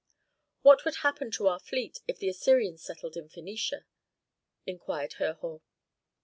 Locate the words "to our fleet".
1.33-1.99